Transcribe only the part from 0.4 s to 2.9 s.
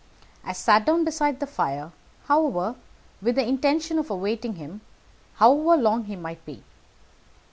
I sat down beside the fire, however,